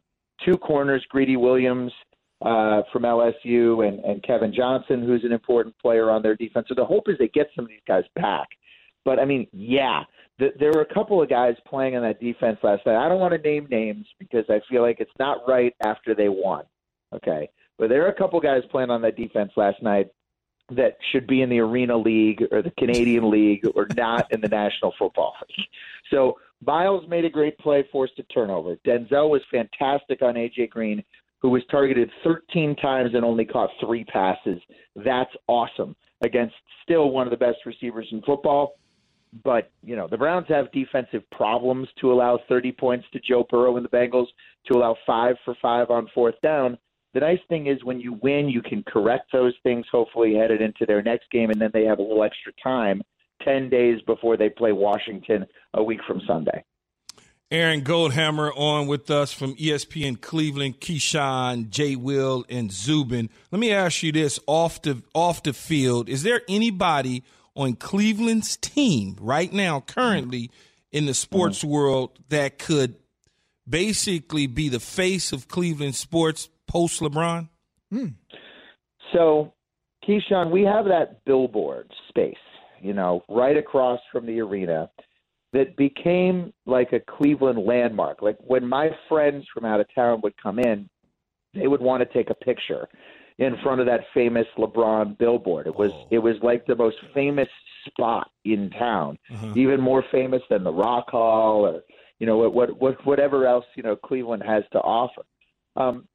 [0.45, 1.91] two corners, Greedy Williams
[2.43, 6.67] uh, from LSU and, and Kevin Johnson, who's an important player on their defense.
[6.69, 8.47] So the hope is they get some of these guys back.
[9.05, 10.05] But I mean, yeah,
[10.39, 12.97] there were a couple of guys playing on that defense last night.
[12.97, 16.29] I don't want to name names because I feel like it's not right after they
[16.29, 16.65] won.
[17.15, 17.49] Okay.
[17.79, 20.09] But there are a couple guys playing on that defense last night
[20.71, 24.49] that should be in the Arena League or the Canadian League or not in the
[24.49, 25.67] National Football League.
[26.11, 28.77] So Myles made a great play, forced a turnover.
[28.87, 31.03] Denzel was fantastic on AJ Green,
[31.43, 34.61] who was targeted 13 times and only caught three passes.
[34.97, 35.95] That's awesome
[36.25, 38.77] against still one of the best receivers in football.
[39.43, 43.77] But, you know, the Browns have defensive problems to allow 30 points to Joe Burrow
[43.77, 44.27] and the Bengals,
[44.67, 46.79] to allow five for five on fourth down.
[47.15, 50.85] The nice thing is when you win, you can correct those things, hopefully headed into
[50.87, 53.03] their next game, and then they have a little extra time,
[53.45, 56.65] 10 days before they play Washington a week from Sunday.
[57.51, 63.31] Aaron Goldhammer on with us from ESPN Cleveland, Keyshawn, Jay Will, and Zubin.
[63.53, 66.09] Let me ask you this off the off the field.
[66.09, 67.23] Is there anybody
[67.57, 70.51] on Cleveland's team right now, currently
[70.91, 71.71] in the sports mm-hmm.
[71.71, 72.97] world, that could
[73.69, 77.49] basically be the face of Cleveland sports post LeBron?
[77.93, 78.15] Mm.
[79.13, 79.53] So,
[80.07, 82.35] Keyshawn, we have that billboard space,
[82.81, 84.91] you know, right across from the arena
[85.53, 88.21] that became like a Cleveland landmark.
[88.21, 90.89] Like when my friends from out of town would come in,
[91.55, 92.89] they would want to take a picture
[93.39, 95.67] in front of that famous LeBron billboard.
[95.67, 96.07] It was oh.
[96.11, 97.49] it was like the most famous
[97.87, 99.53] spot in town, uh-huh.
[99.57, 101.83] even more famous than the Rock Hall or
[102.19, 105.23] you know what what whatever else you know Cleveland has to offer.
[105.77, 106.07] Um,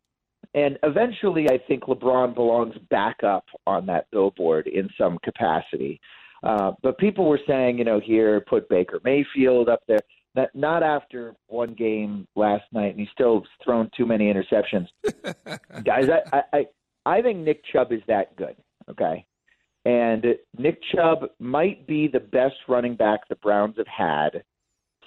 [0.56, 6.00] and eventually, I think LeBron belongs back up on that billboard in some capacity.
[6.42, 10.00] Uh, but people were saying, you know, here put Baker Mayfield up there.
[10.36, 14.88] That not after one game last night, and he's still thrown too many interceptions.
[15.84, 16.66] Guys, I, I
[17.06, 18.56] I think Nick Chubb is that good.
[18.90, 19.26] Okay.
[19.86, 24.44] And Nick Chubb might be the best running back the Browns have had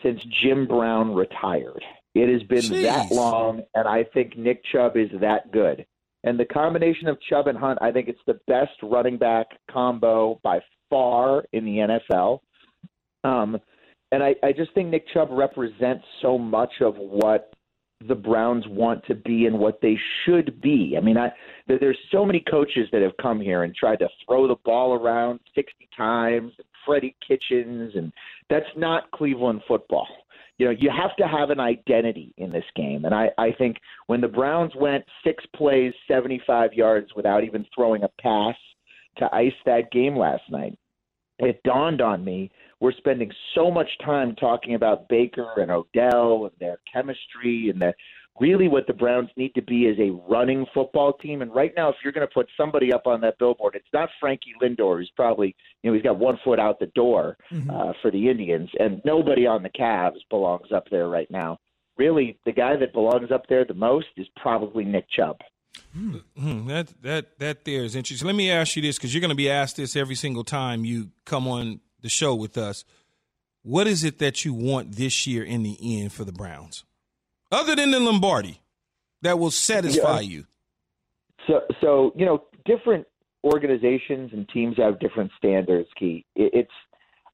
[0.03, 1.85] since Jim Brown retired.
[2.15, 2.83] It has been Jeez.
[2.83, 5.87] that long, and I think Nick Chubb is that good.
[6.25, 10.41] And the combination of Chubb and Hunt, I think it's the best running back combo
[10.43, 12.41] by far in the NFL.
[13.25, 13.59] Um,
[14.13, 17.53] and I, I just think Nick Chubb represents so much of what
[18.07, 20.97] the Browns want to be and what they should be.
[20.99, 21.31] I mean, I,
[21.67, 25.41] there's so many coaches that have come here and tried to throw the ball around
[25.55, 28.13] 60 times, and Freddie Kitchens, and
[28.51, 30.09] that's not Cleveland football.
[30.59, 33.05] You know, you have to have an identity in this game.
[33.05, 38.03] And I, I think when the Browns went six plays, 75 yards without even throwing
[38.03, 38.57] a pass
[39.19, 40.77] to ice that game last night,
[41.49, 42.51] it dawned on me
[42.83, 47.95] we're spending so much time talking about Baker and Odell and their chemistry and that
[48.41, 51.43] really what the Browns need to be is a running football team.
[51.43, 54.09] And right now, if you're going to put somebody up on that billboard, it's not
[54.19, 57.71] Frankie Lindor, who's probably, you know, he's got one foot out the door mm-hmm.
[57.71, 61.59] uh, for the Indians, and nobody on the Cavs belongs up there right now.
[61.99, 65.37] Really, the guy that belongs up there the most is probably Nick Chubb.
[65.97, 66.69] Mm-hmm.
[66.69, 68.27] That that that there is interesting.
[68.27, 70.85] Let me ask you this because you're going to be asked this every single time
[70.85, 72.85] you come on the show with us.
[73.63, 76.85] What is it that you want this year in the end for the Browns,
[77.51, 78.61] other than the Lombardi,
[79.23, 80.31] that will satisfy yeah.
[80.31, 80.47] you?
[81.47, 83.07] So, so you know, different
[83.45, 85.89] organizations and teams have different standards.
[85.99, 86.73] Key, it's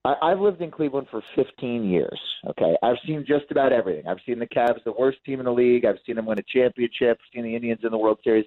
[0.04, 2.18] I, have lived in Cleveland for 15 years.
[2.48, 4.06] Okay, I've seen just about everything.
[4.06, 5.84] I've seen the Cavs, the worst team in the league.
[5.84, 7.18] I've seen them win a championship.
[7.20, 8.46] I've Seen the Indians in the World Series.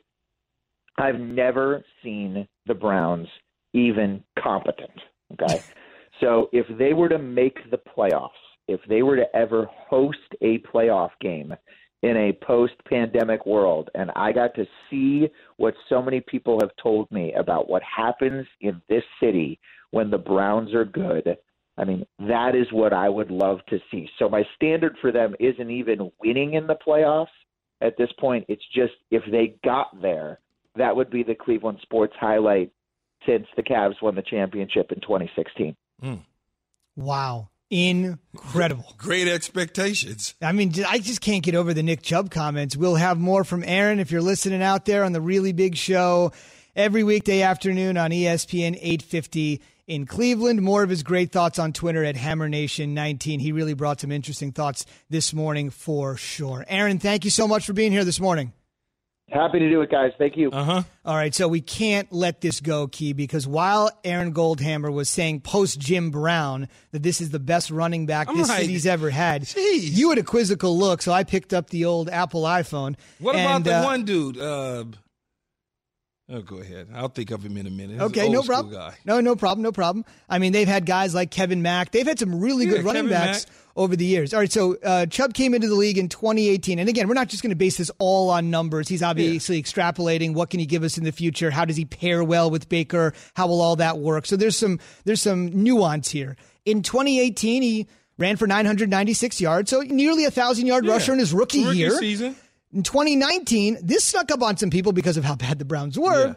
[0.97, 3.27] I've never seen the Browns
[3.73, 4.91] even competent.
[5.33, 5.61] Okay,
[6.19, 8.29] so if they were to make the playoffs,
[8.67, 11.53] if they were to ever host a playoff game
[12.01, 17.11] in a post-pandemic world, and I got to see what so many people have told
[17.11, 19.59] me about what happens in this city
[19.91, 21.37] when the Browns are good.
[21.77, 24.09] I mean, that is what I would love to see.
[24.17, 27.27] So my standard for them isn't even winning in the playoffs
[27.81, 28.45] at this point.
[28.47, 30.39] It's just if they got there,
[30.75, 32.71] that would be the Cleveland sports highlight
[33.27, 35.75] since the Cavs won the championship in 2016.
[36.03, 36.19] Mm.
[36.95, 37.49] Wow.
[37.71, 38.93] Incredible.
[38.97, 40.35] Great expectations.
[40.41, 42.75] I mean, I just can't get over the Nick Chubb comments.
[42.75, 46.33] We'll have more from Aaron if you're listening out there on the really big show
[46.75, 50.61] every weekday afternoon on ESPN 850 in Cleveland.
[50.61, 53.39] More of his great thoughts on Twitter at Hammer Nation 19.
[53.39, 56.65] He really brought some interesting thoughts this morning for sure.
[56.67, 58.53] Aaron, thank you so much for being here this morning.
[59.31, 60.11] Happy to do it, guys.
[60.17, 60.51] Thank you.
[60.51, 60.83] Uh huh.
[61.05, 65.41] All right, so we can't let this go, Key, because while Aaron Goldhammer was saying
[65.41, 69.09] post Jim Brown that this is the best running back I'm this like, city's ever
[69.09, 69.95] had, jeez.
[69.95, 72.95] you had a quizzical look, so I picked up the old Apple iPhone.
[73.19, 74.37] What about and, the uh, one dude?
[74.37, 74.83] Uh,
[76.29, 76.89] oh, go ahead.
[76.93, 77.93] I'll think of him in a minute.
[77.93, 78.73] He's Okay, an no old school problem.
[78.73, 78.95] Guy.
[79.05, 80.03] No, no problem, no problem.
[80.29, 81.91] I mean, they've had guys like Kevin Mack.
[81.91, 83.55] They've had some really Yeah, good running Kevin backs Mack.
[83.75, 84.33] Over the years.
[84.33, 87.27] All right, so uh, Chubb came into the league in 2018, and again, we're not
[87.29, 88.87] just going to base this all on numbers.
[88.87, 90.33] He's obviously extrapolating.
[90.33, 91.51] What can he give us in the future?
[91.51, 93.13] How does he pair well with Baker?
[93.35, 94.25] How will all that work?
[94.25, 96.35] So there's some there's some nuance here.
[96.65, 100.91] In 2018, he ran for 996 yards, so nearly a thousand yard Yeah.
[100.93, 101.97] rusher in his rookie, Rookie year.
[101.97, 102.35] season.
[102.73, 106.27] In 2019, this snuck up on some people because of how bad the Browns were.
[106.27, 106.33] Yeah.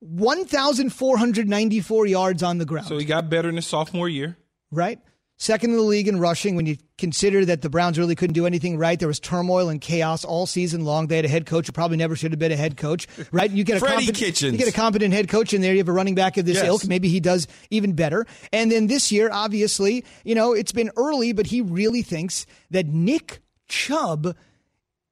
[0.00, 4.36] 1,494 yards on the ground, So he got better in his sophomore year.
[4.70, 4.98] right?
[5.42, 8.44] Second in the league in rushing when you consider that the Browns really couldn't do
[8.44, 8.98] anything right.
[8.98, 11.06] There was turmoil and chaos all season long.
[11.06, 13.50] They had a head coach who probably never should have been a head coach, right?
[13.50, 14.52] You get a Freddie competent, Kitchens.
[14.52, 15.72] You get a competent head coach in there.
[15.72, 16.66] You have a running back of this Yes.
[16.66, 16.86] ilk.
[16.86, 18.26] Maybe he does even better.
[18.52, 22.86] And then this year, obviously, you know, it's been early, but he really thinks that
[22.88, 24.36] Nick Chubb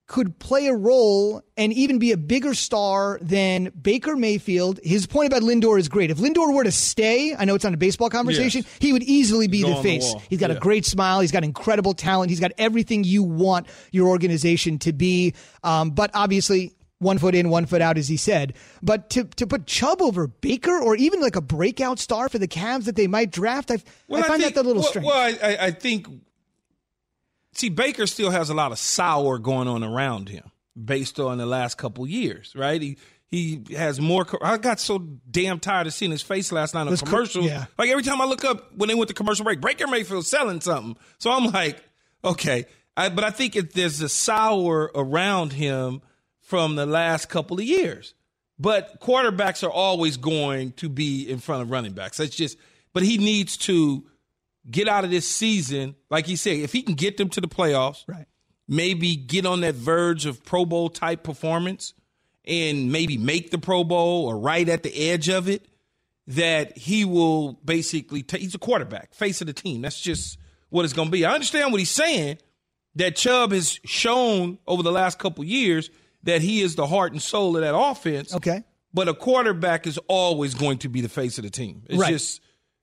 [0.09, 4.81] could play a role and even be a bigger star than Baker Mayfield.
[4.83, 6.11] His point about Lindor is great.
[6.11, 8.77] If Lindor were to stay, I know it's not a baseball conversation, Yes.
[8.81, 10.15] he would easily be the on the face.
[10.31, 11.21] He's got a great smile.
[11.21, 12.31] He's got incredible talent.
[12.31, 15.35] He's got everything you want your organization to be.
[15.63, 18.55] Um, but obviously, one foot in, one foot out, as he said.
[18.83, 22.49] But to, to put Chubb over Baker or even like a breakout star for the
[22.49, 25.07] Cavs that they might draft, I, I find think, that a little well, strange.
[25.07, 26.09] Well, I, I, I think.
[27.53, 30.51] See, Baker still has a lot of sour going on around him,
[30.83, 32.81] based on the last couple years, right?
[32.81, 32.99] He
[33.31, 34.27] he has more.
[34.43, 34.99] I got so
[35.31, 37.67] damn tired of seeing his face last night on Those co- yeah.
[37.77, 40.61] Like every time I look up when they went to commercial break, Baker Mayfield selling
[40.61, 40.97] something.
[41.19, 41.83] So I'm like,
[42.25, 42.65] okay,
[42.97, 46.01] I, but I think it, there's a sour around him
[46.41, 48.15] from the last couple of years.
[48.59, 52.17] But quarterbacks are always going to be in front of running backs.
[52.17, 52.57] That's just.
[52.95, 54.07] But he needs to
[54.71, 57.49] get out of this season, like he said, if he can get them to the
[57.49, 58.27] playoffs, right.
[58.67, 61.95] maybe get on that verge of Pro Bowl type performance
[62.45, 65.67] and maybe make the Pro Bowl or right at the edge of it,
[66.27, 69.81] that he will basically take, he's a quarterback, face of the team.
[69.83, 71.25] That's just what it's going to be.
[71.25, 72.39] I understand what he's saying
[72.97, 75.91] that Chubb has shown over the last couple years
[76.25, 78.35] that he is the heart and soul of that offense.
[78.35, 78.65] Okay.
[78.93, 81.83] But a quarterback is always going to be the face of the team.
[81.89, 82.13] It's Right.
[82.13, 82.41] just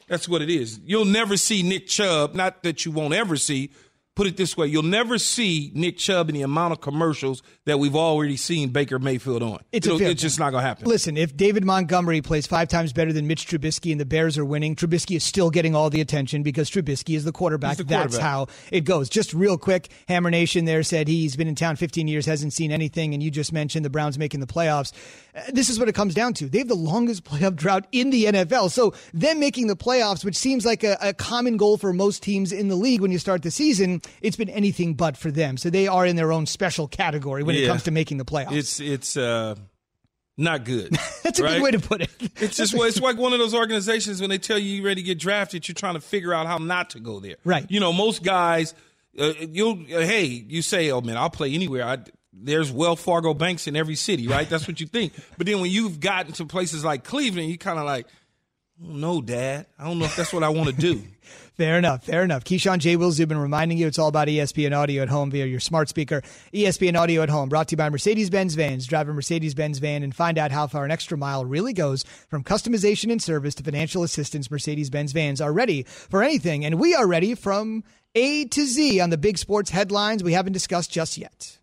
[0.08, 0.80] that's what it is.
[0.86, 3.72] You'll never see Nick Chubb, not that you won't ever see.
[4.16, 7.80] Put it this way, you'll never see Nick Chubb in the amount of commercials that
[7.80, 9.60] we've already seen Baker Mayfield on.
[9.74, 10.88] It's it's just not going to happen.
[10.88, 14.46] Listen, if David Montgomery plays five times better than Mitch Trubisky and the Bears are
[14.46, 17.76] winning, Trubisky is still getting all the attention because Trubisky is the quarterback.
[17.76, 19.10] The That's how it goes.
[19.10, 22.72] Just real quick, Hammer Nation there said he's been in town 15 years, hasn't seen
[22.72, 24.94] anything, and you just mentioned the Browns making the playoffs.
[25.52, 26.48] This is what it comes down to.
[26.48, 28.72] They have the longest playoff drought in the NFL.
[28.72, 32.52] So them making the playoffs, which seems like a, a common goal for most teams
[32.52, 35.58] in the league when you start the season, it's been anything but for them.
[35.58, 38.54] So they are in their own special category when it comes to making the playoffs.
[38.54, 39.56] It's it's uh,
[40.38, 40.94] not good.
[41.24, 41.54] That's a right?
[41.56, 42.10] good way to put it.
[42.38, 45.06] It's just it's like one of those organizations when they tell you you're ready to
[45.06, 47.38] get drafted, you're trying to figure out how not to go there.
[47.44, 47.66] Right.
[47.70, 48.74] You know, most guys,
[49.20, 51.86] uh, you'll uh, hey, you say, oh man, I'll play anywhere.
[51.86, 51.98] I,
[52.38, 54.50] there's Wells Fargo banks in every city, right?
[54.50, 55.14] That's what you think.
[55.38, 58.08] But then when you've gotten to places like Cleveland, you kind of like,
[58.82, 59.66] oh, don't know, Dad.
[59.80, 61.02] I don't know if that's what I want to do.
[61.56, 62.04] Fair enough.
[62.04, 62.44] Fair enough.
[62.44, 62.98] Keyshawn J.
[62.98, 66.22] Will Zubin reminding you it's all about ESPN audio at home via your smart speaker.
[66.54, 68.86] ESPN audio at home brought to you by Mercedes Benz Vans.
[68.86, 72.04] Drive a Mercedes Benz van and find out how far an extra mile really goes
[72.28, 74.52] from customization and service to financial assistance.
[74.52, 79.00] Mercedes Benz Vans are ready for anything, and we are ready from A to Z
[79.00, 81.58] on the big sports headlines we haven't discussed just yet.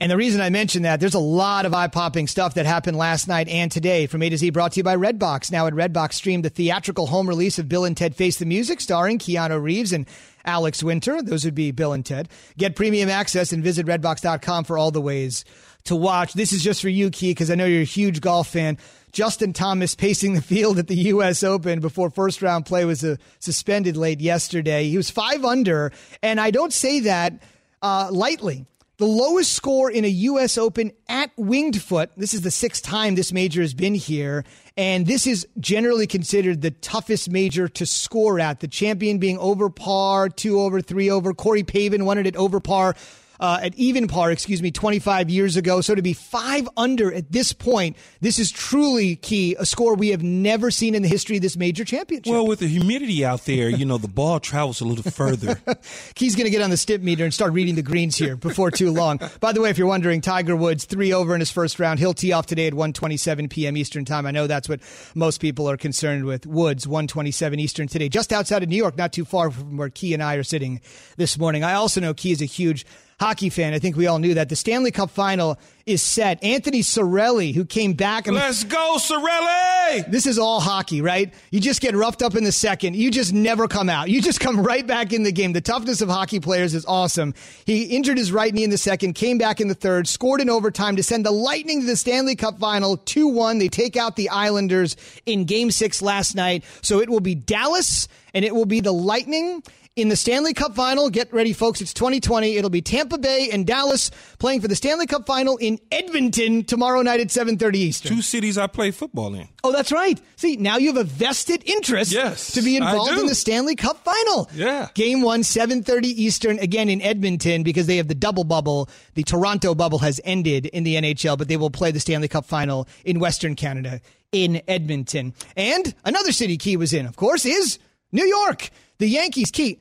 [0.00, 2.96] And the reason I mention that, there's a lot of eye popping stuff that happened
[2.96, 5.50] last night and today from A to Z brought to you by Redbox.
[5.50, 8.80] Now at Redbox, stream the theatrical home release of Bill and Ted Face the Music
[8.80, 10.06] starring Keanu Reeves and
[10.44, 11.20] Alex Winter.
[11.20, 12.28] Those would be Bill and Ted.
[12.56, 15.44] Get premium access and visit redbox.com for all the ways
[15.84, 16.32] to watch.
[16.32, 18.78] This is just for you, Key, because I know you're a huge golf fan.
[19.10, 21.42] Justin Thomas pacing the field at the U.S.
[21.42, 24.88] Open before first round play was uh, suspended late yesterday.
[24.88, 25.90] He was five under,
[26.22, 27.42] and I don't say that
[27.82, 28.64] uh, lightly
[28.98, 30.58] The lowest score in a U.S.
[30.58, 32.10] Open at Winged Foot.
[32.16, 34.44] This is the sixth time this major has been here.
[34.76, 38.58] And this is generally considered the toughest major to score at.
[38.58, 41.32] The champion being over par, two over, three over.
[41.32, 42.96] Corey Pavin won it at over par
[43.40, 45.80] uh, at even par, excuse me, 25 years ago.
[45.80, 50.08] So to be five under at this point, this is truly key, a score we
[50.08, 52.32] have never seen in the history of this major championship.
[52.32, 55.60] Well, with the humidity out there, you know, the ball travels a little further.
[56.14, 58.90] Key's going to get on the Stimpmeter and start reading the greens here before too
[58.90, 59.20] long.
[59.40, 61.98] By the way, if you're wondering, Tiger Woods three over in his first round.
[61.98, 63.76] He'll tee off today at 1:27 p.m.
[63.76, 64.26] Eastern time.
[64.26, 64.80] I know that's what
[65.14, 66.46] most people are concerned with.
[66.46, 70.14] Woods 1:27 Eastern today, just outside of New York, not too far from where Key
[70.14, 70.80] and I are sitting
[71.16, 71.64] this morning.
[71.64, 72.84] I also know Key is a huge
[73.20, 73.74] hockey fan.
[73.74, 74.48] I think we all knew that.
[74.48, 76.42] The Stanley Cup final is set.
[76.44, 78.26] Anthony Cirelli, who came back.
[78.26, 80.08] And Let's go, Cirelli!
[80.10, 81.32] This is all hockey, right?
[81.50, 82.94] You just get roughed up in the second.
[82.94, 84.08] You just never come out.
[84.08, 85.52] You just come right back in the game.
[85.52, 87.34] The toughness of hockey players is awesome.
[87.64, 90.50] He injured his right knee in the second, came back in the third, scored in
[90.50, 93.58] overtime to send the Lightning to the Stanley Cup final 2 1.
[93.58, 94.96] They take out the Islanders
[95.26, 96.64] in game six last night.
[96.82, 99.62] So it will be Dallas and it will be the Lightning
[99.98, 101.10] in the Stanley Cup final.
[101.10, 101.80] Get ready, folks.
[101.80, 102.56] It's 2020.
[102.56, 107.02] It'll be Tampa Bay and Dallas playing for the Stanley Cup final in Edmonton tomorrow
[107.02, 108.16] night at 7:30 Eastern.
[108.16, 109.48] Two cities I play football in.
[109.64, 110.20] Oh, that's right.
[110.36, 114.04] See, now you have a vested interest yes, to be involved in the Stanley Cup
[114.04, 114.48] final.
[114.54, 114.88] Yeah.
[114.94, 118.88] Game 1 7:30 Eastern again in Edmonton because they have the double bubble.
[119.14, 122.46] The Toronto bubble has ended in the NHL, but they will play the Stanley Cup
[122.46, 125.34] final in Western Canada in Edmonton.
[125.56, 127.78] And another city Key was in, of course, is
[128.12, 128.70] New York.
[128.98, 129.78] The Yankees, Key,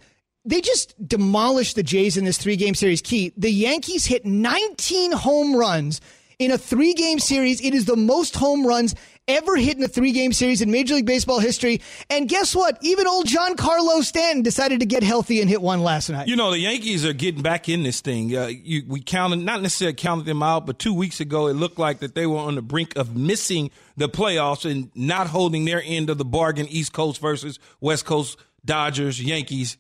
[0.48, 3.02] they just demolished the Jays in this three game series.
[3.02, 6.02] Key, the Yankees hit 19 home runs
[6.40, 7.60] in a three game series.
[7.62, 8.96] It is the most home runs
[9.28, 11.82] ever hit in a three game series in Major League Baseball history.
[12.10, 12.78] And guess what?
[12.82, 16.30] Even old Giancarlo Stanton decided to get healthy and hit one last night.
[16.30, 18.36] You know, the Yankees are getting back in this thing.
[18.36, 21.78] Uh, you, we counted, not necessarily counted them out, but two weeks ago, it looked
[21.78, 25.82] like that they were on the brink of missing the playoffs and not holding their
[25.84, 29.78] end of the bargain East Coast versus West Coast Dodgers, Yankees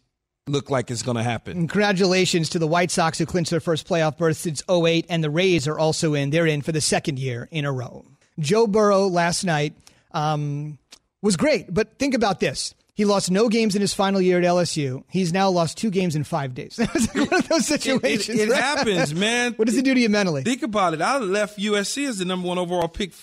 [0.48, 1.58] look like it's going to happen.
[1.58, 5.30] Congratulations to the White Sox who clinched their first playoff berth since 08, and the
[5.30, 6.30] Rays are also in.
[6.30, 8.06] They're in for the second year in a row.
[8.40, 9.74] Joe Burrow last night
[10.12, 10.78] um,
[11.22, 12.74] was great, but think about this.
[12.94, 15.04] He lost no games in his final year at LSU.
[15.12, 16.80] He's now lost two games in five days.
[16.96, 18.40] It's like one of those situations.
[18.40, 18.64] It, it, it right?
[18.64, 19.54] happens, man.
[19.54, 20.42] what does it do to you mentally?
[20.42, 21.02] Think about it.
[21.02, 23.14] I left USC as the number one overall pick,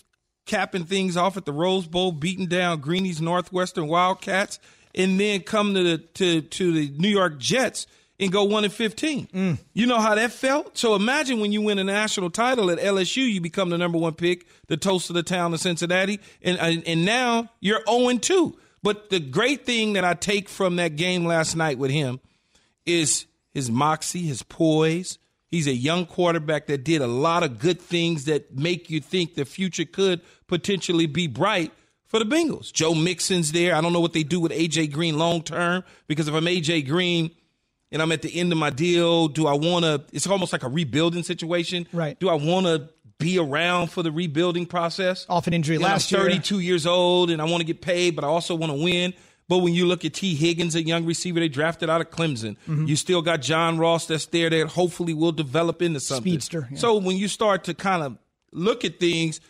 [0.46, 4.60] capping things off at the Rose Bowl, beating down Greenie's Northwestern Wildcats
[4.94, 7.86] and then come to the to to the New York Jets
[8.20, 9.26] and go one and fifteen.
[9.28, 9.58] Mm.
[9.72, 10.78] You know how that felt.
[10.78, 14.14] So imagine when you win a national title at LSU, you become the number one
[14.14, 18.58] pick, the toast of the town of Cincinnati, and and, now you're zero and two.
[18.82, 22.20] But the great thing that I take from that game last night with him
[22.84, 25.18] is his moxie, his poise.
[25.50, 29.34] He's a young quarterback that did a lot of good things that make you think
[29.34, 31.72] the future could potentially be bright
[32.14, 32.72] for the Bengals.
[32.72, 33.74] Joe Mixon's there.
[33.74, 36.86] I don't know what they do with AJ Green long term because if I'm AJ
[36.86, 37.32] Green
[37.90, 40.04] and I'm at the end of my deal, do I want to?
[40.12, 41.88] It's almost like a rebuilding situation.
[41.92, 42.16] Right.
[42.20, 42.88] Do I want to
[43.18, 45.26] be around for the rebuilding process?
[45.28, 46.62] Off an injury and last I'm 32 year.
[46.62, 49.12] years old and I want to get paid, but I also want to win.
[49.48, 52.56] But when you look at Tee Higgins, a young receiver they drafted out of Clemson,
[52.68, 52.86] mm-hmm.
[52.86, 56.30] you still got John Ross that's there that hopefully will develop into something.
[56.30, 56.68] Speedster.
[56.70, 56.78] Yeah.
[56.78, 58.18] So when you start to kind of
[58.52, 59.40] look at things,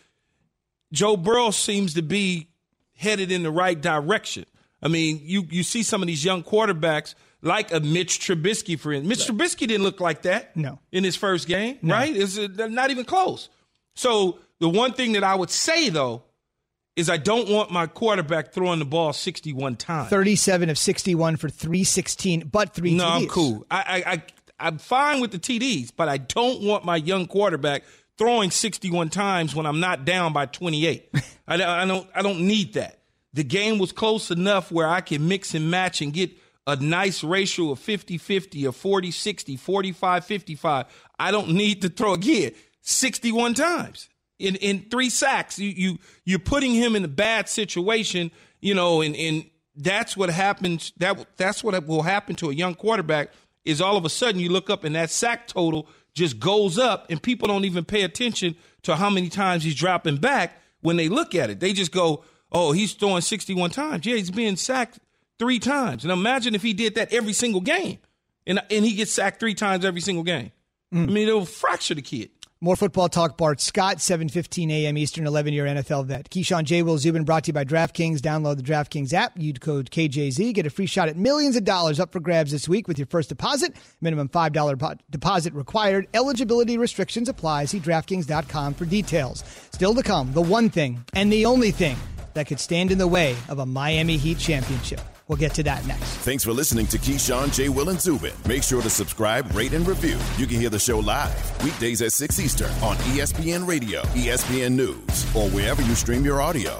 [0.91, 2.49] Joe Burrow seems to be
[2.95, 4.45] headed in the right direction.
[4.81, 8.91] I mean, you you see some of these young quarterbacks like a Mitch Trubisky, for
[8.91, 9.07] instance.
[9.07, 9.37] Mitch right.
[9.37, 10.55] Trubisky didn't look like that.
[10.55, 10.79] No.
[10.91, 11.93] In his first game, no.
[11.93, 12.15] right?
[12.15, 13.49] It's uh, not even close.
[13.95, 16.23] So the one thing that I would say though
[16.95, 20.09] is I don't want my quarterback throwing the ball 61 times.
[20.09, 23.21] 37 of 61 for 316, but three no, TDs.
[23.21, 23.65] I'm cool.
[23.69, 24.23] I, I, I,
[24.59, 27.83] I'm fine with the TDs, but I don't want my young quarterback
[28.17, 31.09] throwing 61 times when I'm not down by 28.
[31.47, 32.99] I, I, don't I don't need that.
[33.33, 36.31] The game was close enough where I can mix and match and get
[36.67, 40.85] a nice ratio of 50-50 or 40-60, 45-55.
[41.19, 42.51] I don't need to throw again
[42.81, 44.09] 61 times
[44.39, 45.59] in in three sacks.
[45.59, 49.45] You you you're putting him in a bad situation, you know, and and
[49.75, 53.31] that's what happens that that's what will happen to a young quarterback
[53.65, 57.05] is all of a sudden you look up and that sack total just goes up
[57.09, 61.09] and people don't even pay attention to how many times he's dropping back when they
[61.09, 61.59] look at it.
[61.59, 64.05] They just go, oh, he's throwing 61 times.
[64.05, 64.99] Yeah, he's being sacked
[65.37, 66.03] three times.
[66.03, 67.99] And imagine if he did that every single game
[68.47, 70.51] and, and he gets sacked three times every single game.
[70.93, 71.03] Mm.
[71.03, 72.29] I mean, it'll fracture the kid.
[72.61, 73.37] More football talk.
[73.37, 74.97] Bart Scott, 7:15 a.m.
[74.97, 76.29] Eastern, 11 year NFL vet.
[76.29, 76.83] Keyshawn J.
[76.83, 78.19] Will Zubin brought to you by DraftKings.
[78.19, 79.33] Download the DraftKings app.
[79.37, 80.53] Use code KJZ.
[80.53, 83.07] Get a free shot at millions of dollars up for grabs this week with your
[83.07, 83.75] first deposit.
[83.99, 84.77] Minimum five dollar
[85.09, 86.07] deposit required.
[86.13, 87.65] Eligibility restrictions apply.
[87.65, 89.43] See DraftKings.com for details.
[89.71, 91.97] Still to come, the one thing and the only thing
[92.35, 95.01] that could stand in the way of a Miami Heat championship.
[95.27, 96.17] We'll get to that next.
[96.19, 97.69] Thanks for listening to Keyshawn, J.
[97.69, 98.33] Will, and Zubin.
[98.47, 100.19] Make sure to subscribe, rate, and review.
[100.37, 105.35] You can hear the show live weekdays at 6 Eastern on ESPN Radio, ESPN News,
[105.35, 106.79] or wherever you stream your audio.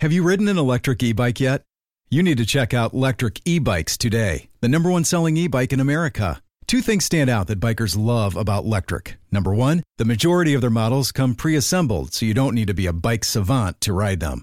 [0.00, 1.62] Have you ridden an electric e bike yet?
[2.10, 5.72] You need to check out Lectric E Bikes today, the number one selling e bike
[5.72, 6.42] in America.
[6.66, 9.14] Two things stand out that bikers love about Lectric.
[9.32, 12.74] Number one, the majority of their models come pre assembled, so you don't need to
[12.74, 14.42] be a bike savant to ride them.